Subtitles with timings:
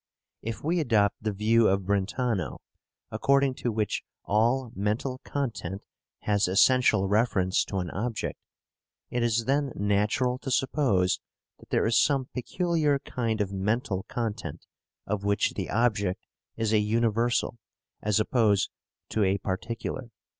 [0.41, 2.57] If we adopt the view of Brentano,
[3.11, 5.83] according to which all mental content
[6.21, 8.39] has essential reference to an object,
[9.11, 11.19] it is then natural to suppose
[11.59, 14.65] that there is some peculiar kind of mental content
[15.05, 16.25] of which the object
[16.57, 17.59] is a universal,
[18.01, 18.71] as oppose
[19.09, 20.09] to a particular.